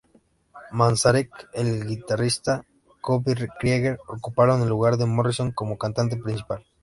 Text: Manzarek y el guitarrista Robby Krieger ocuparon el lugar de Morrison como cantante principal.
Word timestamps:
Manzarek 0.71 1.47
y 1.53 1.61
el 1.61 1.85
guitarrista 1.85 2.65
Robby 3.03 3.35
Krieger 3.59 3.99
ocuparon 4.07 4.63
el 4.63 4.69
lugar 4.69 4.97
de 4.97 5.05
Morrison 5.05 5.51
como 5.51 5.77
cantante 5.77 6.17
principal. 6.17 6.65